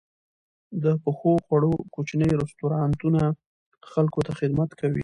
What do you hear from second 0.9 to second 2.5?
پخو خوړو کوچني